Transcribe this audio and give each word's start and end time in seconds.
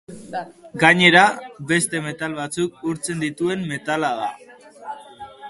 Gainera, 0.83 1.25
beste 1.73 2.01
metal 2.07 2.39
batzuk 2.39 2.81
urtzen 2.93 3.23
dituen 3.27 3.63
metala 3.75 4.13
da. 4.23 4.33